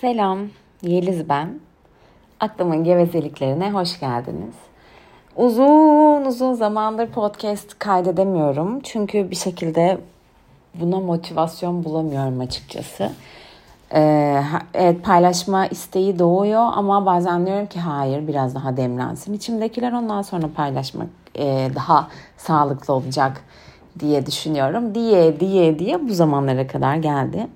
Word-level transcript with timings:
Selam, 0.00 0.38
Yeliz 0.82 1.28
ben. 1.28 1.60
Aklımın 2.40 2.84
gevezeliklerine 2.84 3.70
hoş 3.72 4.00
geldiniz. 4.00 4.54
Uzun 5.36 6.24
uzun 6.24 6.54
zamandır 6.54 7.06
podcast 7.06 7.78
kaydedemiyorum. 7.78 8.80
Çünkü 8.80 9.30
bir 9.30 9.36
şekilde 9.36 9.98
buna 10.74 11.00
motivasyon 11.00 11.84
bulamıyorum 11.84 12.40
açıkçası. 12.40 13.12
Ee, 13.94 14.42
evet 14.74 15.04
paylaşma 15.04 15.66
isteği 15.66 16.18
doğuyor 16.18 16.64
ama 16.74 17.06
bazen 17.06 17.46
diyorum 17.46 17.66
ki 17.66 17.80
hayır 17.80 18.28
biraz 18.28 18.54
daha 18.54 18.76
demlensin. 18.76 19.32
İçimdekiler 19.32 19.92
ondan 19.92 20.22
sonra 20.22 20.46
paylaşmak 20.56 21.08
e, 21.38 21.70
daha 21.74 22.08
sağlıklı 22.36 22.94
olacak 22.94 23.44
diye 23.98 24.26
düşünüyorum. 24.26 24.94
Diye 24.94 25.40
diye 25.40 25.78
diye 25.78 26.08
bu 26.08 26.14
zamanlara 26.14 26.66
kadar 26.66 26.96
geldi. 26.96 27.46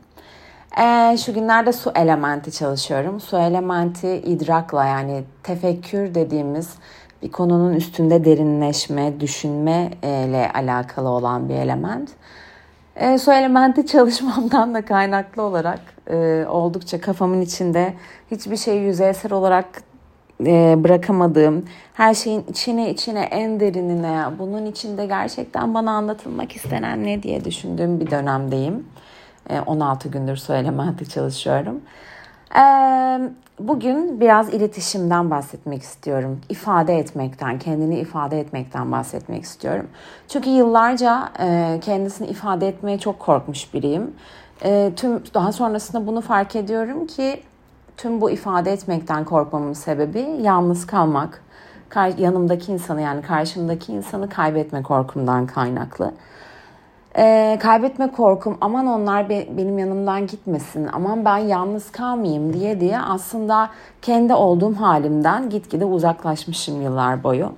Ee, 0.79 1.17
şu 1.25 1.35
günlerde 1.35 1.73
su 1.73 1.93
elementi 1.95 2.53
çalışıyorum. 2.53 3.21
Su 3.21 3.39
elementi 3.39 4.09
idrakla 4.09 4.85
yani 4.85 5.25
tefekkür 5.43 6.15
dediğimiz 6.15 6.75
bir 7.23 7.33
konunun 7.33 7.75
üstünde 7.75 8.25
derinleşme, 8.25 9.21
düşünme 9.21 9.91
ile 10.03 10.51
alakalı 10.55 11.09
olan 11.09 11.49
bir 11.49 11.55
element. 11.55 12.11
E, 12.97 13.19
su 13.19 13.33
elementi 13.33 13.87
çalışmamdan 13.87 14.75
da 14.75 14.85
kaynaklı 14.85 15.43
olarak 15.43 15.81
e, 16.11 16.47
oldukça 16.49 17.01
kafamın 17.01 17.41
içinde 17.41 17.95
hiçbir 18.31 18.57
şey 18.57 18.79
yüzeysel 18.79 19.33
olarak 19.33 19.83
e, 20.47 20.75
bırakamadığım, 20.79 21.65
her 21.95 22.15
şeyin 22.15 22.45
içine 22.51 22.91
içine 22.91 23.21
en 23.21 23.61
derinine, 23.61 24.25
bunun 24.39 24.67
içinde 24.67 25.07
gerçekten 25.07 25.75
bana 25.75 25.91
anlatılmak 25.91 26.53
istenen 26.53 27.05
ne 27.05 27.23
diye 27.23 27.45
düşündüğüm 27.45 28.01
bir 28.01 28.11
dönemdeyim. 28.11 28.85
16 29.67 30.09
ee, 30.09 30.11
gündür 30.11 30.37
söylemekte 30.37 31.05
çalışıyorum. 31.05 31.81
Ee, 32.57 33.31
bugün 33.59 34.21
biraz 34.21 34.55
iletişimden 34.55 35.31
bahsetmek 35.31 35.83
istiyorum. 35.83 36.41
İfade 36.49 36.99
etmekten, 36.99 37.59
kendini 37.59 37.99
ifade 37.99 38.41
etmekten 38.41 38.93
bahsetmek 38.93 39.43
istiyorum. 39.43 39.87
Çünkü 40.29 40.51
yıllarca 40.51 41.29
e, 41.41 41.81
kendisini 41.83 42.29
ifade 42.29 42.69
etmeye 42.69 42.99
çok 42.99 43.19
korkmuş 43.19 43.75
biriyim. 43.75 44.15
E, 44.65 44.93
tüm 44.97 45.23
daha 45.35 45.53
sonrasında 45.53 46.07
bunu 46.07 46.21
fark 46.21 46.57
ediyorum 46.57 47.07
ki 47.07 47.43
tüm 47.97 48.21
bu 48.21 48.31
ifade 48.31 48.73
etmekten 48.73 49.25
korkmamın 49.25 49.73
sebebi 49.73 50.21
yalnız 50.43 50.87
kalmak. 50.87 51.43
Yanımdaki 52.19 52.73
insanı 52.73 53.01
yani 53.01 53.23
karşımdaki 53.23 53.93
insanı 53.93 54.29
kaybetme 54.29 54.83
korkumdan 54.83 55.47
kaynaklı. 55.47 56.13
Ee, 57.17 57.59
kaybetme 57.63 58.11
korkum 58.13 58.59
aman 58.61 58.87
onlar 58.87 59.29
be, 59.29 59.49
benim 59.57 59.79
yanımdan 59.79 60.27
gitmesin 60.27 60.89
aman 60.93 61.25
ben 61.25 61.39
yalnız 61.39 61.93
kalmayayım 61.93 62.53
diye 62.53 62.81
diye 62.81 63.01
aslında 63.01 63.71
kendi 64.03 64.35
olduğum 64.35 64.75
halimden 64.75 65.51
gitgide 65.51 65.85
uzaklaşmışım 65.85 66.83
yıllar 66.83 67.25
boyu. 67.25 67.53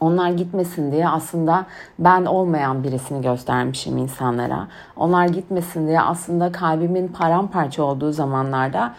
Onlar 0.00 0.30
gitmesin 0.30 0.92
diye 0.92 1.08
aslında 1.08 1.66
ben 1.98 2.24
olmayan 2.24 2.84
birisini 2.84 3.22
göstermişim 3.22 3.96
insanlara. 3.96 4.68
Onlar 4.96 5.26
gitmesin 5.26 5.86
diye 5.86 6.00
aslında 6.00 6.52
kalbimin 6.52 7.08
paramparça 7.08 7.82
olduğu 7.82 8.12
zamanlarda 8.12 8.94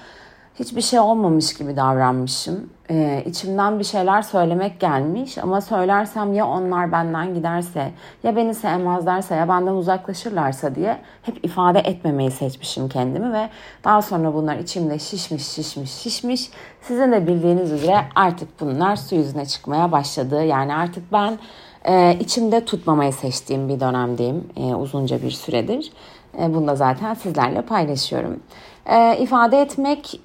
hiçbir 0.61 0.81
şey 0.81 0.99
olmamış 0.99 1.53
gibi 1.53 1.75
davranmışım. 1.75 2.69
Ee, 2.89 3.23
içimden 3.25 3.79
bir 3.79 3.83
şeyler 3.83 4.21
söylemek 4.21 4.79
gelmiş 4.79 5.37
ama 5.37 5.61
söylersem 5.61 6.33
ya 6.33 6.47
onlar 6.47 6.91
benden 6.91 7.33
giderse 7.33 7.91
ya 8.23 8.35
beni 8.35 8.55
sevmezlerse 8.55 9.35
ya 9.35 9.49
benden 9.49 9.71
uzaklaşırlarsa 9.71 10.75
diye 10.75 10.97
hep 11.21 11.45
ifade 11.45 11.79
etmemeyi 11.79 12.31
seçmişim 12.31 12.89
kendimi 12.89 13.33
ve 13.33 13.49
daha 13.83 14.01
sonra 14.01 14.33
bunlar 14.33 14.55
içimde 14.55 14.99
şişmiş 14.99 15.47
şişmiş 15.47 15.91
şişmiş. 15.91 16.49
Sizin 16.81 17.11
de 17.11 17.27
bildiğiniz 17.27 17.71
üzere 17.71 17.97
artık 18.15 18.59
bunlar 18.59 18.95
su 18.95 19.15
yüzüne 19.15 19.45
çıkmaya 19.45 19.91
başladı. 19.91 20.43
Yani 20.43 20.75
artık 20.75 21.11
ben 21.11 21.39
e, 21.85 22.17
içimde 22.19 22.66
tutmamayı 22.66 23.13
seçtiğim 23.13 23.69
bir 23.69 23.79
dönemdeyim 23.79 24.47
e, 24.57 24.75
uzunca 24.75 25.21
bir 25.21 25.31
süredir. 25.31 25.91
E, 26.39 26.53
bunu 26.53 26.67
da 26.67 26.75
zaten 26.75 27.13
sizlerle 27.13 27.61
paylaşıyorum. 27.61 28.39
E, 28.85 29.17
ifade 29.17 29.61
etmek 29.61 30.19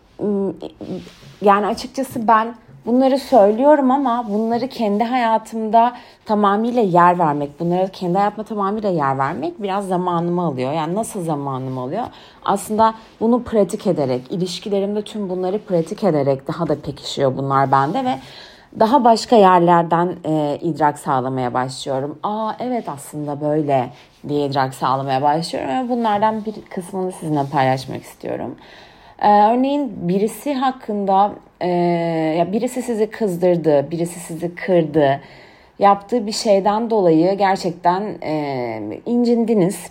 yani 1.42 1.66
açıkçası 1.66 2.28
ben 2.28 2.54
bunları 2.86 3.18
söylüyorum 3.18 3.90
ama 3.90 4.26
bunları 4.28 4.68
kendi 4.68 5.04
hayatımda 5.04 5.92
tamamıyla 6.24 6.82
yer 6.82 7.18
vermek, 7.18 7.60
bunları 7.60 7.88
kendi 7.92 8.18
hayatıma 8.18 8.44
tamamıyla 8.44 8.90
yer 8.90 9.18
vermek 9.18 9.62
biraz 9.62 9.88
zamanımı 9.88 10.42
alıyor. 10.42 10.72
Yani 10.72 10.94
nasıl 10.94 11.24
zamanımı 11.24 11.80
alıyor? 11.80 12.04
Aslında 12.44 12.94
bunu 13.20 13.42
pratik 13.42 13.86
ederek, 13.86 14.32
ilişkilerimde 14.32 15.02
tüm 15.02 15.28
bunları 15.28 15.58
pratik 15.58 16.04
ederek 16.04 16.48
daha 16.48 16.68
da 16.68 16.80
pekişiyor 16.80 17.36
bunlar 17.36 17.72
bende 17.72 18.04
ve 18.04 18.18
daha 18.80 19.04
başka 19.04 19.36
yerlerden 19.36 20.16
e, 20.24 20.58
idrak 20.62 20.98
sağlamaya 20.98 21.54
başlıyorum. 21.54 22.18
Aa 22.22 22.52
evet 22.60 22.88
aslında 22.88 23.40
böyle 23.40 23.90
diye 24.28 24.46
idrak 24.46 24.74
sağlamaya 24.74 25.22
başlıyorum 25.22 25.70
ve 25.70 25.88
bunlardan 25.88 26.44
bir 26.44 26.54
kısmını 26.70 27.12
sizinle 27.12 27.44
paylaşmak 27.52 28.02
istiyorum. 28.02 28.54
Ee, 29.22 29.28
örneğin 29.28 29.92
birisi 30.08 30.54
hakkında 30.54 31.32
e, 31.60 31.68
ya 32.38 32.52
birisi 32.52 32.82
sizi 32.82 33.10
kızdırdı, 33.10 33.90
birisi 33.90 34.20
sizi 34.20 34.54
kırdı, 34.54 35.20
yaptığı 35.78 36.26
bir 36.26 36.32
şeyden 36.32 36.90
dolayı 36.90 37.38
gerçekten 37.38 38.02
e, 38.22 39.00
incindiniz 39.06 39.90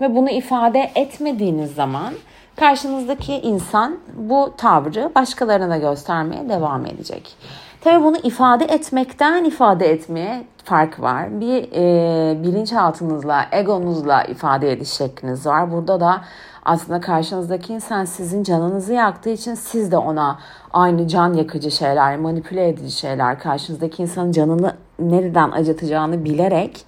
ve 0.00 0.16
bunu 0.16 0.30
ifade 0.30 0.90
etmediğiniz 0.94 1.74
zaman 1.74 2.14
karşınızdaki 2.56 3.34
insan 3.34 3.98
bu 4.16 4.54
tavrı 4.56 5.10
başkalarına 5.14 5.70
da 5.70 5.76
göstermeye 5.76 6.48
devam 6.48 6.86
edecek. 6.86 7.36
Tabii 7.80 8.04
bunu 8.04 8.16
ifade 8.22 8.64
etmekten 8.64 9.44
ifade 9.44 9.86
etmeye 9.86 10.42
fark 10.64 11.00
var. 11.00 11.40
Bir 11.40 11.68
e, 11.72 12.42
bilinçaltınızla, 12.42 13.46
egonuzla 13.52 14.24
ifade 14.24 14.72
ediş 14.72 14.88
şekliniz 14.88 15.46
var. 15.46 15.72
Burada 15.72 16.00
da 16.00 16.20
aslında 16.64 17.00
karşınızdaki 17.00 17.72
insan 17.72 18.04
sizin 18.04 18.42
canınızı 18.42 18.92
yaktığı 18.92 19.30
için 19.30 19.54
siz 19.54 19.92
de 19.92 19.96
ona 19.96 20.38
aynı 20.72 21.08
can 21.08 21.32
yakıcı 21.34 21.70
şeyler, 21.70 22.16
manipüle 22.16 22.68
edici 22.68 22.90
şeyler, 22.90 23.38
karşınızdaki 23.38 24.02
insanın 24.02 24.32
canını 24.32 24.74
nereden 24.98 25.50
acıtacağını 25.50 26.24
bilerek 26.24 26.84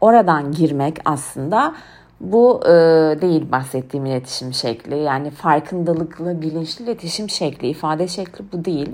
oradan 0.00 0.52
girmek 0.52 0.96
aslında 1.04 1.74
bu 2.20 2.60
e, 2.64 2.70
değil 3.20 3.52
bahsettiğim 3.52 4.06
iletişim 4.06 4.52
şekli. 4.52 4.98
Yani 4.98 5.30
farkındalıklı, 5.30 6.42
bilinçli 6.42 6.84
iletişim 6.84 7.30
şekli, 7.30 7.68
ifade 7.68 8.08
şekli 8.08 8.44
bu 8.52 8.64
değil. 8.64 8.90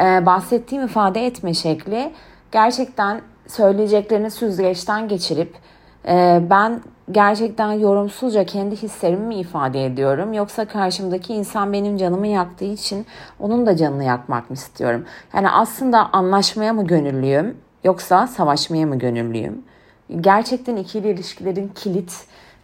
E, 0.00 0.26
bahsettiğim 0.26 0.84
ifade 0.84 1.26
etme 1.26 1.54
şekli 1.54 2.12
gerçekten 2.52 3.20
söyleyeceklerini 3.46 4.30
süzgeçten 4.30 5.08
geçirip 5.08 5.54
e, 6.08 6.42
ben 6.50 6.80
gerçekten 7.10 7.72
yorumsuzca 7.72 8.44
kendi 8.44 8.76
hislerimi 8.76 9.26
mi 9.26 9.34
ifade 9.34 9.86
ediyorum 9.86 10.32
yoksa 10.32 10.64
karşımdaki 10.64 11.34
insan 11.34 11.72
benim 11.72 11.96
canımı 11.96 12.26
yaktığı 12.26 12.64
için 12.64 13.06
onun 13.40 13.66
da 13.66 13.76
canını 13.76 14.04
yakmak 14.04 14.50
mı 14.50 14.54
istiyorum? 14.54 15.04
Yani 15.34 15.50
aslında 15.50 16.12
anlaşmaya 16.12 16.72
mı 16.72 16.86
gönüllüyüm 16.86 17.56
yoksa 17.84 18.26
savaşmaya 18.26 18.86
mı 18.86 18.98
gönüllüyüm? 18.98 19.62
Gerçekten 20.20 20.76
ikili 20.76 21.10
ilişkilerin 21.10 21.68
kilit 21.68 22.12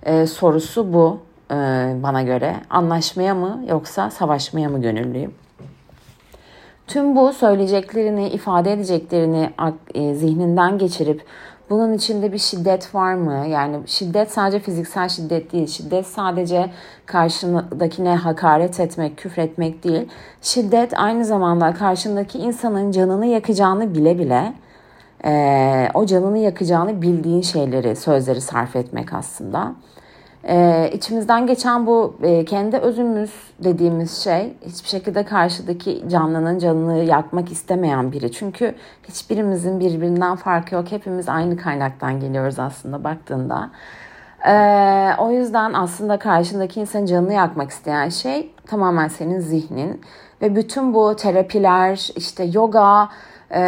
e, 0.02 0.26
sorusu 0.26 0.92
bu 0.92 1.20
e, 1.50 1.54
bana 2.02 2.22
göre. 2.22 2.56
Anlaşmaya 2.70 3.34
mı 3.34 3.64
yoksa 3.68 4.10
savaşmaya 4.10 4.68
mı 4.68 4.82
gönüllüyüm? 4.82 5.34
Tüm 6.88 7.16
bu 7.16 7.32
söyleyeceklerini, 7.32 8.28
ifade 8.28 8.72
edeceklerini 8.72 9.50
e, 9.94 10.14
zihninden 10.14 10.78
geçirip 10.78 11.24
bunun 11.70 11.92
içinde 11.92 12.32
bir 12.32 12.38
şiddet 12.38 12.94
var 12.94 13.14
mı? 13.14 13.46
Yani 13.48 13.76
şiddet 13.86 14.32
sadece 14.32 14.60
fiziksel 14.60 15.08
şiddet 15.08 15.52
değil. 15.52 15.66
Şiddet 15.66 16.06
sadece 16.06 16.70
karşındakine 17.06 18.16
hakaret 18.16 18.80
etmek, 18.80 19.16
küfretmek 19.16 19.84
değil. 19.84 20.08
Şiddet 20.42 20.98
aynı 20.98 21.24
zamanda 21.24 21.74
karşındaki 21.74 22.38
insanın 22.38 22.90
canını 22.90 23.26
yakacağını 23.26 23.94
bile 23.94 24.18
bile 24.18 24.52
e, 25.24 25.88
o 25.94 26.06
canını 26.06 26.38
yakacağını 26.38 27.02
bildiğin 27.02 27.42
şeyleri, 27.42 27.96
sözleri 27.96 28.40
sarf 28.40 28.76
etmek 28.76 29.12
aslında. 29.12 29.74
Ee, 30.48 30.90
içimizden 30.94 31.46
geçen 31.46 31.86
bu 31.86 32.16
e, 32.22 32.44
kendi 32.44 32.76
özümüz 32.76 33.30
dediğimiz 33.64 34.24
şey 34.24 34.54
hiçbir 34.66 34.88
şekilde 34.88 35.24
karşıdaki 35.24 36.04
canlının 36.08 36.58
canını 36.58 37.04
yakmak 37.04 37.52
istemeyen 37.52 38.12
biri. 38.12 38.32
Çünkü 38.32 38.74
hiçbirimizin 39.08 39.80
birbirinden 39.80 40.36
farkı 40.36 40.74
yok. 40.74 40.92
Hepimiz 40.92 41.28
aynı 41.28 41.56
kaynaktan 41.56 42.20
geliyoruz 42.20 42.58
aslında 42.58 43.04
baktığında. 43.04 43.70
Ee, 44.48 45.10
o 45.18 45.30
yüzden 45.30 45.72
aslında 45.72 46.18
karşındaki 46.18 46.80
insanın 46.80 47.06
canını 47.06 47.32
yakmak 47.32 47.70
isteyen 47.70 48.08
şey 48.08 48.50
tamamen 48.66 49.08
senin 49.08 49.40
zihnin. 49.40 50.00
Ve 50.42 50.56
bütün 50.56 50.94
bu 50.94 51.16
terapiler, 51.16 52.10
işte 52.16 52.44
yoga, 52.44 53.08
e, 53.50 53.60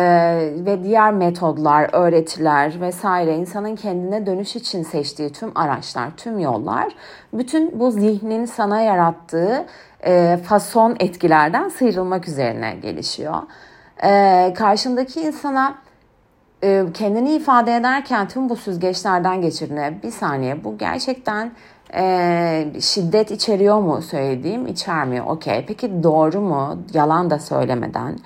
ve 0.67 0.85
diğer 0.85 1.13
metodlar, 1.13 1.91
öğretiler 1.93 2.81
vesaire 2.81 3.37
insanın 3.37 3.77
kendine 3.77 4.27
dönüş 4.27 4.57
için 4.57 4.83
seçtiği 4.83 5.33
tüm 5.33 5.53
araçlar, 5.55 6.09
tüm 6.17 6.39
yollar 6.39 6.89
bütün 7.33 7.81
bu 7.81 7.91
zihnin 7.91 8.45
sana 8.45 8.81
yarattığı 8.81 9.67
e, 10.05 10.39
fason 10.45 10.97
etkilerden 11.01 11.69
sıyrılmak 11.69 12.29
üzerine 12.29 12.75
gelişiyor. 12.83 13.37
E, 14.03 14.55
karşındaki 14.57 15.21
insana 15.21 15.75
e, 16.65 16.85
kendini 16.95 17.33
ifade 17.33 17.77
ederken 17.77 18.29
tüm 18.29 18.49
bu 18.49 18.57
süzgeçlerden 18.57 19.43
geçirine 19.43 19.99
bir 20.03 20.11
saniye 20.11 20.65
bu 20.65 20.79
gerçekten 20.79 21.53
e, 21.95 22.67
şiddet 22.81 23.31
içeriyor 23.31 23.81
mu 23.81 24.03
söylediğim 24.03 24.67
içermiyor 24.67 25.27
okey. 25.27 25.65
Peki 25.69 26.03
doğru 26.03 26.41
mu? 26.41 26.79
Yalan 26.95 27.31
da 27.31 27.39
söylemeden 27.39 28.19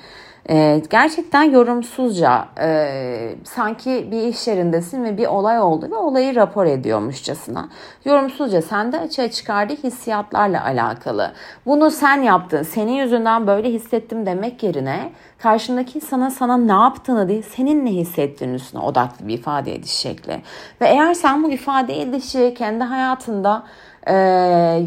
e, 0.51 0.83
gerçekten 0.91 1.43
yorumsuzca 1.43 2.49
e, 2.61 3.35
sanki 3.45 4.09
bir 4.11 4.23
iş 4.23 4.47
yerindesin 4.47 5.05
ve 5.05 5.19
bir 5.19 5.27
olay 5.27 5.61
oldu 5.61 5.89
ve 5.91 5.97
olayı 5.97 6.35
rapor 6.35 6.67
ediyormuşçasına. 6.67 7.69
Yorumsuzca 8.05 8.63
sende 8.63 9.01
açığa 9.01 9.31
çıkardığı 9.31 9.75
hissiyatlarla 9.75 10.65
alakalı. 10.65 11.33
Bunu 11.67 11.91
sen 11.91 12.23
yaptın, 12.23 12.63
senin 12.63 12.93
yüzünden 12.93 13.47
böyle 13.47 13.73
hissettim 13.73 14.27
demek 14.27 14.63
yerine 14.63 15.13
karşındaki 15.39 16.01
sana 16.01 16.31
sana 16.31 16.57
ne 16.57 16.73
yaptığını 16.73 17.29
değil 17.29 17.45
senin 17.57 17.87
ne 17.87 17.91
hissettiğin 17.91 18.55
üstüne 18.55 18.83
odaklı 18.83 19.29
bir 19.29 19.35
ifade 19.35 19.75
ediş 19.75 19.91
şekli. 19.91 20.33
Ve 20.81 20.87
eğer 20.87 21.15
sen 21.15 21.43
bu 21.43 21.51
ifade 21.51 22.03
edişi 22.03 22.55
kendi 22.59 22.85
hayatında 22.85 23.63
e, 24.07 24.15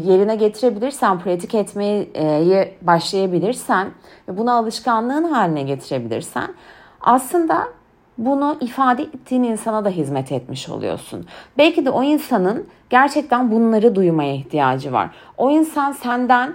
yerine 0.04 0.36
getirebilirsen, 0.36 1.18
pratik 1.18 1.54
etmeyi 1.54 2.10
e, 2.16 2.74
başlayabilirsen 2.82 3.88
ve 4.28 4.38
bunu 4.38 4.52
alışkanlığın 4.52 5.24
haline 5.24 5.62
getirebilirsen 5.62 6.48
aslında 7.00 7.68
bunu 8.18 8.56
ifade 8.60 9.02
ettiğin 9.02 9.42
insana 9.42 9.84
da 9.84 9.88
hizmet 9.88 10.32
etmiş 10.32 10.68
oluyorsun. 10.68 11.26
Belki 11.58 11.86
de 11.86 11.90
o 11.90 12.02
insanın 12.02 12.66
gerçekten 12.90 13.50
bunları 13.50 13.94
duymaya 13.94 14.34
ihtiyacı 14.34 14.92
var. 14.92 15.10
O 15.36 15.50
insan 15.50 15.92
senden 15.92 16.54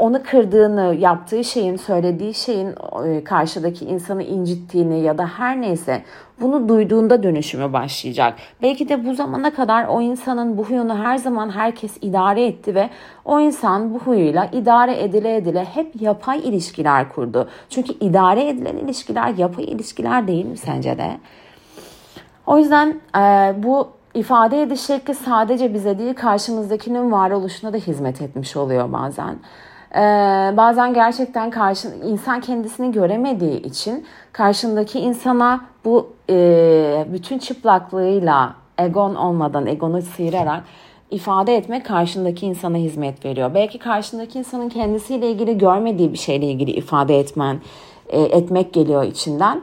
onu 0.00 0.22
kırdığını, 0.22 0.94
yaptığı 0.98 1.44
şeyin, 1.44 1.76
söylediği 1.76 2.34
şeyin 2.34 2.74
e, 3.06 3.24
karşıdaki 3.24 3.84
insanı 3.84 4.22
incittiğini 4.22 5.00
ya 5.00 5.18
da 5.18 5.26
her 5.26 5.60
neyse 5.60 6.02
bunu 6.40 6.68
duyduğunda 6.68 7.22
dönüşümü 7.22 7.72
başlayacak. 7.72 8.34
Belki 8.62 8.88
de 8.88 9.06
bu 9.06 9.14
zamana 9.14 9.54
kadar 9.54 9.86
o 9.86 10.00
insanın 10.00 10.58
bu 10.58 10.64
huyunu 10.64 11.04
her 11.04 11.16
zaman 11.16 11.50
herkes 11.50 11.96
idare 12.00 12.46
etti 12.46 12.74
ve 12.74 12.90
o 13.24 13.40
insan 13.40 13.94
bu 13.94 13.98
huyuyla 13.98 14.48
idare 14.52 15.02
edile 15.02 15.36
edile 15.36 15.64
hep 15.64 16.02
yapay 16.02 16.38
ilişkiler 16.38 17.12
kurdu. 17.12 17.48
Çünkü 17.70 17.92
idare 17.92 18.48
edilen 18.48 18.76
ilişkiler 18.76 19.34
yapay 19.34 19.64
ilişkiler 19.64 20.28
değil 20.28 20.46
mi 20.46 20.56
sence 20.56 20.98
de? 20.98 21.18
O 22.46 22.58
yüzden 22.58 23.00
e, 23.16 23.54
bu 23.62 23.88
ifade 24.14 24.62
ediş 24.62 24.80
şekli 24.80 25.14
sadece 25.14 25.74
bize 25.74 25.98
değil 25.98 26.14
karşımızdakinin 26.14 27.12
varoluşuna 27.12 27.72
da 27.72 27.76
hizmet 27.76 28.22
etmiş 28.22 28.56
oluyor 28.56 28.92
bazen. 28.92 29.36
Ee, 29.94 30.56
bazen 30.56 30.94
gerçekten 30.94 31.50
karşı 31.50 31.88
insan 32.04 32.40
kendisini 32.40 32.92
göremediği 32.92 33.62
için 33.62 34.06
karşındaki 34.32 35.00
insana 35.00 35.64
bu 35.84 36.12
e, 36.30 37.06
bütün 37.12 37.38
çıplaklığıyla 37.38 38.54
egon 38.78 39.14
olmadan 39.14 39.66
egonu 39.66 40.02
sıyırarak 40.02 40.64
ifade 41.10 41.56
etmek 41.56 41.86
karşındaki 41.86 42.46
insana 42.46 42.76
hizmet 42.76 43.24
veriyor. 43.24 43.54
Belki 43.54 43.78
karşındaki 43.78 44.38
insanın 44.38 44.68
kendisiyle 44.68 45.30
ilgili 45.30 45.58
görmediği 45.58 46.12
bir 46.12 46.18
şeyle 46.18 46.46
ilgili 46.46 46.70
ifade 46.70 47.18
etmen 47.18 47.60
e, 48.08 48.22
etmek 48.22 48.72
geliyor 48.72 49.02
içinden 49.02 49.62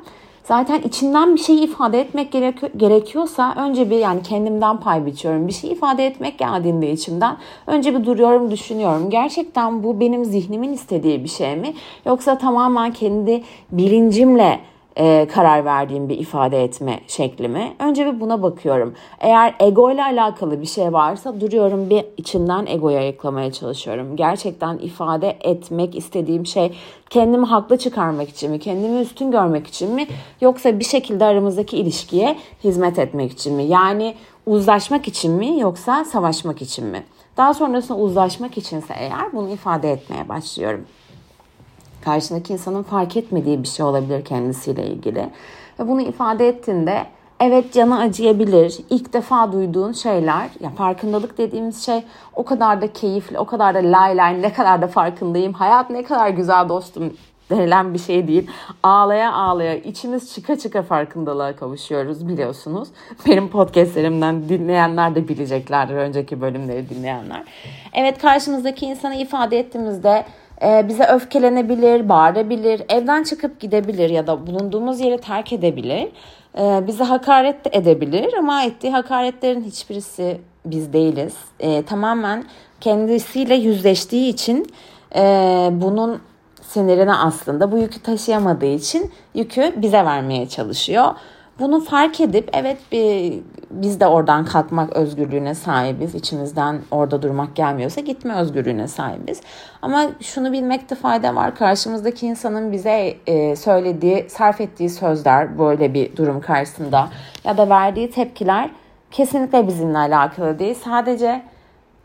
zaten 0.50 0.82
içinden 0.82 1.36
bir 1.36 1.40
şey 1.40 1.64
ifade 1.64 2.02
etmek 2.02 2.32
gerekiyorsa 2.78 3.56
önce 3.58 3.90
bir 3.90 3.98
yani 3.98 4.24
kendimden 4.24 4.80
pay 4.80 5.06
biçiyorum. 5.06 5.48
Bir 5.48 5.54
şey 5.54 5.72
ifade 5.72 6.06
etmek 6.06 6.40
geldiğinde 6.40 6.92
içimden 6.92 7.38
önce 7.68 8.00
bir 8.00 8.06
duruyorum 8.06 8.52
düşünüyorum. 8.52 9.10
Gerçekten 9.10 9.84
bu 9.84 10.00
benim 10.00 10.26
zihnimin 10.26 10.74
istediği 10.74 11.24
bir 11.24 11.30
şey 11.30 11.56
mi? 11.56 11.74
Yoksa 12.06 12.38
tamamen 12.38 12.92
kendi 12.92 13.44
bilincimle 13.72 14.60
e, 14.98 15.28
karar 15.34 15.66
verdiğim 15.66 16.10
bir 16.10 16.18
ifade 16.18 16.64
etme 16.64 17.00
şeklimi. 17.08 17.74
Önce 17.80 18.06
bir 18.06 18.20
buna 18.20 18.42
bakıyorum. 18.42 18.94
Eğer 19.20 19.56
ego 19.60 19.92
ile 19.92 20.04
alakalı 20.04 20.62
bir 20.62 20.66
şey 20.66 20.94
varsa 20.94 21.42
duruyorum 21.42 21.90
bir 21.90 22.06
içimden 22.18 22.66
egoyu 22.66 22.98
ayıklamaya 22.98 23.52
çalışıyorum. 23.52 24.16
Gerçekten 24.16 24.78
ifade 24.78 25.38
etmek 25.42 25.96
istediğim 25.96 26.46
şey 26.46 26.74
kendimi 27.10 27.46
haklı 27.46 27.78
çıkarmak 27.78 28.30
için 28.30 28.52
mi, 28.52 28.60
kendimi 28.60 29.00
üstün 29.00 29.32
görmek 29.32 29.68
için 29.68 29.92
mi 29.92 30.08
yoksa 30.42 30.80
bir 30.80 30.86
şekilde 30.86 31.26
aramızdaki 31.26 31.78
ilişkiye 31.78 32.38
hizmet 32.64 33.00
etmek 33.00 33.32
için 33.32 33.56
mi? 33.56 33.64
Yani 33.64 34.16
uzlaşmak 34.46 35.08
için 35.08 35.32
mi 35.32 35.60
yoksa 35.60 36.06
savaşmak 36.06 36.62
için 36.62 36.86
mi? 36.86 37.04
Daha 37.38 37.54
sonrasında 37.54 37.98
uzlaşmak 37.98 38.58
içinse 38.58 38.94
eğer 39.00 39.34
bunu 39.34 39.50
ifade 39.50 39.92
etmeye 39.92 40.30
başlıyorum 40.30 40.86
karşındaki 42.02 42.54
insanın 42.54 42.84
fark 42.84 43.18
etmediği 43.18 43.64
bir 43.64 43.68
şey 43.68 43.86
olabilir 43.86 44.26
kendisiyle 44.26 44.88
ilgili. 44.88 45.30
Ve 45.80 45.88
bunu 45.88 46.02
ifade 46.02 46.48
ettiğinde 46.48 47.06
evet 47.40 47.74
canı 47.74 48.00
acıyabilir. 48.00 48.78
İlk 48.90 49.14
defa 49.14 49.52
duyduğun 49.52 49.92
şeyler, 49.92 50.50
ya 50.60 50.70
farkındalık 50.70 51.38
dediğimiz 51.38 51.86
şey 51.86 52.04
o 52.36 52.46
kadar 52.46 52.82
da 52.82 52.94
keyifli, 52.94 53.40
o 53.40 53.46
kadar 53.46 53.76
da 53.76 53.80
lay 53.80 54.18
lay, 54.18 54.42
ne 54.42 54.54
kadar 54.54 54.82
da 54.82 54.88
farkındayım. 54.88 55.54
Hayat 55.54 55.90
ne 55.90 56.04
kadar 56.04 56.30
güzel 56.30 56.70
dostum 56.70 57.14
denilen 57.50 57.94
bir 57.94 58.00
şey 58.00 58.28
değil. 58.28 58.52
Ağlaya 58.84 59.34
ağlaya 59.34 59.76
içimiz 59.76 60.34
çıka 60.34 60.58
çıka 60.58 60.84
farkındalığa 60.84 61.56
kavuşuyoruz 61.56 62.28
biliyorsunuz. 62.28 62.90
Benim 63.28 63.50
podcastlerimden 63.50 64.50
dinleyenler 64.50 65.16
de 65.16 65.28
bileceklerdir 65.28 65.96
önceki 65.96 66.42
bölümleri 66.42 66.90
dinleyenler. 66.90 67.44
Evet 67.94 68.22
karşımızdaki 68.22 68.86
insanı 68.86 69.16
ifade 69.16 69.60
ettiğimizde 69.60 70.26
e, 70.64 70.88
bize 70.88 71.04
öfkelenebilir, 71.04 72.10
bağırabilir, 72.10 72.82
evden 72.90 73.24
çıkıp 73.24 73.60
gidebilir 73.60 74.10
ya 74.10 74.28
da 74.28 74.48
bulunduğumuz 74.48 75.00
yeri 75.00 75.18
terk 75.18 75.54
edebilir. 75.54 76.08
E, 76.58 76.88
bize 76.88 77.04
hakaret 77.04 77.66
de 77.66 77.70
edebilir 77.74 78.34
ama 78.34 78.64
ettiği 78.64 78.92
hakaretlerin 78.92 79.64
hiçbirisi 79.64 80.42
biz 80.66 80.94
değiliz. 80.94 81.36
E, 81.60 81.84
tamamen 81.84 82.46
kendisiyle 82.82 83.56
yüzleştiği 83.56 84.30
için 84.30 84.68
e, 85.16 85.22
bunun 85.72 86.22
sinirini 86.62 87.14
aslında 87.14 87.72
bu 87.72 87.78
yükü 87.78 88.02
taşıyamadığı 88.02 88.74
için 88.74 89.12
yükü 89.36 89.74
bize 89.78 90.06
vermeye 90.06 90.50
çalışıyor. 90.50 91.16
Bunu 91.60 91.80
fark 91.80 92.20
edip 92.22 92.50
evet 92.54 92.78
bir, 92.92 93.40
biz 93.72 94.00
de 94.00 94.08
oradan 94.08 94.46
kalkmak 94.46 94.94
özgürlüğüne 94.94 95.56
sahibiz. 95.56 96.16
İçimizden 96.16 96.80
orada 96.92 97.22
durmak 97.22 97.56
gelmiyorsa 97.56 98.02
gitme 98.02 98.36
özgürlüğüne 98.36 98.88
sahibiz. 98.88 99.42
Ama 99.82 100.06
şunu 100.22 100.52
bilmekte 100.52 100.96
fayda 100.96 101.36
var. 101.36 101.56
Karşımızdaki 101.56 102.28
insanın 102.28 102.72
bize 102.72 103.16
e, 103.28 103.56
söylediği, 103.56 104.30
sarf 104.30 104.62
ettiği 104.62 104.90
sözler 104.90 105.60
böyle 105.60 105.94
bir 105.94 106.16
durum 106.16 106.42
karşısında 106.42 107.10
ya 107.44 107.58
da 107.58 107.70
verdiği 107.70 108.12
tepkiler 108.12 108.70
kesinlikle 109.12 109.68
bizimle 109.68 109.98
alakalı 109.98 110.60
değil. 110.60 110.76
Sadece 110.76 111.42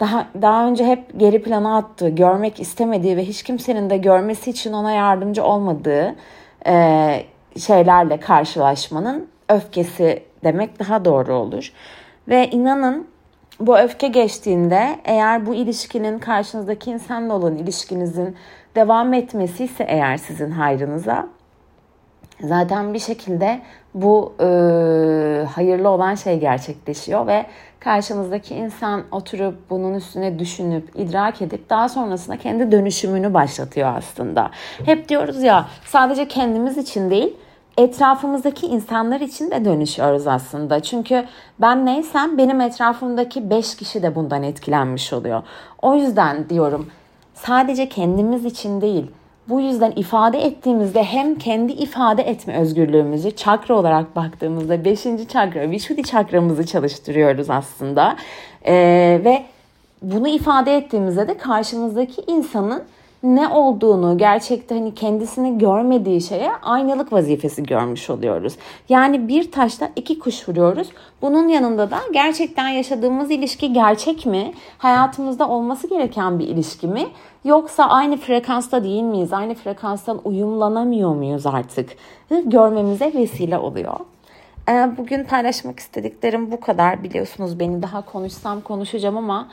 daha 0.00 0.26
daha 0.42 0.66
önce 0.66 0.86
hep 0.86 1.20
geri 1.20 1.42
plana 1.42 1.76
attığı, 1.76 2.08
görmek 2.08 2.60
istemediği 2.60 3.16
ve 3.16 3.24
hiç 3.24 3.42
kimsenin 3.42 3.90
de 3.90 3.96
görmesi 3.96 4.50
için 4.50 4.72
ona 4.72 4.92
yardımcı 4.92 5.44
olmadığı 5.44 6.14
e, 6.66 7.24
şeylerle 7.58 8.20
karşılaşmanın 8.20 9.33
öfkesi 9.48 10.22
demek 10.44 10.78
daha 10.78 11.04
doğru 11.04 11.34
olur. 11.34 11.72
Ve 12.28 12.50
inanın 12.50 13.06
bu 13.60 13.78
öfke 13.78 14.08
geçtiğinde 14.08 14.98
eğer 15.04 15.46
bu 15.46 15.54
ilişkinin 15.54 16.18
karşınızdaki 16.18 16.90
insanla 16.90 17.34
olan 17.34 17.56
ilişkinizin 17.56 18.36
devam 18.74 19.14
etmesi 19.14 19.64
ise 19.64 19.84
eğer 19.88 20.16
sizin 20.16 20.50
hayrınıza 20.50 21.26
zaten 22.40 22.94
bir 22.94 22.98
şekilde 22.98 23.60
bu 23.94 24.34
e, 24.40 24.44
hayırlı 25.54 25.88
olan 25.88 26.14
şey 26.14 26.40
gerçekleşiyor 26.40 27.26
ve 27.26 27.46
karşınızdaki 27.80 28.54
insan 28.54 29.02
oturup 29.12 29.70
bunun 29.70 29.94
üstüne 29.94 30.38
düşünüp 30.38 30.88
idrak 30.94 31.42
edip 31.42 31.70
daha 31.70 31.88
sonrasında 31.88 32.36
kendi 32.36 32.72
dönüşümünü 32.72 33.34
başlatıyor 33.34 33.92
aslında. 33.96 34.50
Hep 34.84 35.08
diyoruz 35.08 35.42
ya 35.42 35.66
sadece 35.84 36.28
kendimiz 36.28 36.78
için 36.78 37.10
değil 37.10 37.36
etrafımızdaki 37.78 38.66
insanlar 38.66 39.20
için 39.20 39.50
de 39.50 39.64
dönüşüyoruz 39.64 40.26
aslında. 40.26 40.80
Çünkü 40.80 41.24
ben 41.60 41.86
neysem 41.86 42.38
benim 42.38 42.60
etrafımdaki 42.60 43.50
beş 43.50 43.76
kişi 43.76 44.02
de 44.02 44.14
bundan 44.14 44.42
etkilenmiş 44.42 45.12
oluyor. 45.12 45.42
O 45.82 45.94
yüzden 45.94 46.48
diyorum 46.48 46.90
sadece 47.34 47.88
kendimiz 47.88 48.44
için 48.44 48.80
değil 48.80 49.10
bu 49.48 49.60
yüzden 49.60 49.92
ifade 49.96 50.38
ettiğimizde 50.38 51.04
hem 51.04 51.34
kendi 51.34 51.72
ifade 51.72 52.22
etme 52.22 52.56
özgürlüğümüzü 52.58 53.30
çakra 53.30 53.74
olarak 53.74 54.16
baktığımızda 54.16 54.84
beşinci 54.84 55.28
çakra, 55.28 55.70
Vishuddhi 55.70 56.02
çakramızı 56.02 56.66
çalıştırıyoruz 56.66 57.50
aslında. 57.50 58.16
Ee, 58.66 59.20
ve 59.24 59.42
bunu 60.02 60.28
ifade 60.28 60.76
ettiğimizde 60.76 61.28
de 61.28 61.36
karşımızdaki 61.36 62.22
insanın 62.26 62.82
ne 63.24 63.48
olduğunu, 63.48 64.18
gerçekte 64.18 64.74
hani 64.74 64.94
kendisini 64.94 65.58
görmediği 65.58 66.20
şeye 66.20 66.52
aynalık 66.62 67.12
vazifesi 67.12 67.62
görmüş 67.62 68.10
oluyoruz. 68.10 68.56
Yani 68.88 69.28
bir 69.28 69.52
taşla 69.52 69.90
iki 69.96 70.18
kuş 70.18 70.48
vuruyoruz. 70.48 70.88
Bunun 71.22 71.48
yanında 71.48 71.90
da 71.90 71.98
gerçekten 72.12 72.68
yaşadığımız 72.68 73.30
ilişki 73.30 73.72
gerçek 73.72 74.26
mi? 74.26 74.52
Hayatımızda 74.78 75.48
olması 75.48 75.88
gereken 75.88 76.38
bir 76.38 76.48
ilişki 76.48 76.86
mi? 76.86 77.06
Yoksa 77.44 77.84
aynı 77.84 78.16
frekansta 78.16 78.84
değil 78.84 79.02
miyiz? 79.02 79.32
Aynı 79.32 79.54
frekanstan 79.54 80.20
uyumlanamıyor 80.24 81.14
muyuz 81.14 81.46
artık? 81.46 81.90
Görmemize 82.44 83.12
vesile 83.14 83.58
oluyor. 83.58 84.00
Ee, 84.68 84.90
bugün 84.98 85.24
paylaşmak 85.24 85.80
istediklerim 85.80 86.52
bu 86.52 86.60
kadar. 86.60 87.04
Biliyorsunuz 87.04 87.60
beni 87.60 87.82
daha 87.82 88.02
konuşsam 88.02 88.60
konuşacağım 88.60 89.16
ama 89.16 89.48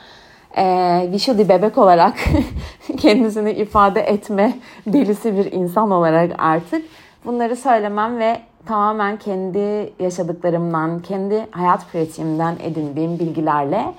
e, 0.56 0.64
Vişudi 1.12 1.48
bebek 1.48 1.78
olarak 1.78 2.14
kendisini 3.02 3.52
ifade 3.52 4.00
etme 4.00 4.58
delisi 4.86 5.36
bir 5.36 5.52
insan 5.52 5.90
olarak 5.90 6.30
artık 6.38 6.84
bunları 7.24 7.56
söylemem 7.56 8.18
ve 8.18 8.40
tamamen 8.66 9.16
kendi 9.16 9.92
yaşadıklarımdan, 9.98 10.98
kendi 10.98 11.46
hayat 11.50 11.92
pratiğimden 11.92 12.56
edindiğim 12.62 13.18
bilgilerle 13.18 13.94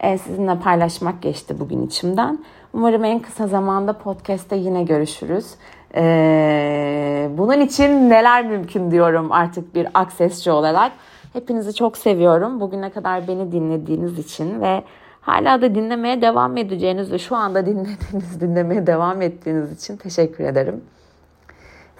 e, 0.00 0.18
sizinle 0.18 0.58
paylaşmak 0.58 1.22
geçti 1.22 1.60
bugün 1.60 1.86
içimden. 1.86 2.38
Umarım 2.74 3.04
en 3.04 3.18
kısa 3.18 3.46
zamanda 3.46 3.92
podcast'te 3.92 4.56
yine 4.56 4.82
görüşürüz. 4.82 5.46
Ee, 5.94 7.28
bunun 7.38 7.60
için 7.60 8.10
neler 8.10 8.46
mümkün 8.46 8.90
diyorum 8.90 9.32
artık 9.32 9.74
bir 9.74 9.88
aksesçi 9.94 10.50
olarak. 10.50 10.92
Hepinizi 11.32 11.74
çok 11.74 11.98
seviyorum. 11.98 12.60
Bugüne 12.60 12.90
kadar 12.90 13.28
beni 13.28 13.52
dinlediğiniz 13.52 14.18
için 14.18 14.60
ve 14.60 14.82
hala 15.22 15.62
da 15.62 15.74
dinlemeye 15.74 16.22
devam 16.22 16.56
edeceğiniz 16.56 17.12
ve 17.12 17.18
şu 17.18 17.36
anda 17.36 17.66
dinlediğiniz, 17.66 18.40
dinlemeye 18.40 18.86
devam 18.86 19.22
ettiğiniz 19.22 19.72
için 19.72 19.96
teşekkür 19.96 20.44
ederim. 20.44 20.84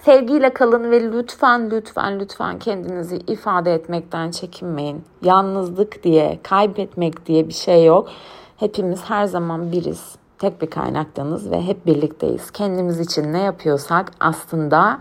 Sevgiyle 0.05 0.53
kalın 0.53 0.91
ve 0.91 1.11
lütfen 1.11 1.71
lütfen 1.71 2.19
lütfen 2.19 2.59
kendinizi 2.59 3.15
ifade 3.15 3.73
etmekten 3.73 4.31
çekinmeyin. 4.31 5.03
Yalnızlık 5.21 6.03
diye, 6.03 6.39
kaybetmek 6.43 7.25
diye 7.25 7.47
bir 7.47 7.53
şey 7.53 7.85
yok. 7.85 8.09
Hepimiz 8.57 9.03
her 9.03 9.25
zaman 9.25 9.71
biriz 9.71 10.15
tek 10.39 10.61
bir 10.61 10.69
kaynaktanız 10.69 11.51
ve 11.51 11.61
hep 11.61 11.85
birlikteyiz. 11.85 12.51
Kendimiz 12.51 12.99
için 12.99 13.33
ne 13.33 13.39
yapıyorsak 13.39 14.11
aslında 14.19 14.99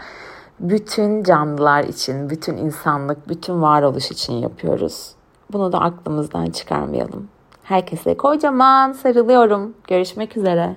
bütün 0.61 1.23
canlılar 1.23 1.85
için, 1.85 2.31
bütün 2.31 2.57
insanlık, 2.57 3.29
bütün 3.29 3.63
varoluş 3.63 4.11
için 4.11 4.33
yapıyoruz. 4.33 5.15
Bunu 5.53 5.73
da 5.73 5.81
aklımızdan 5.81 6.47
çıkarmayalım. 6.47 7.29
Herkese 7.63 8.17
kocaman 8.17 8.93
sarılıyorum. 8.93 9.75
Görüşmek 9.89 10.37
üzere. 10.37 10.75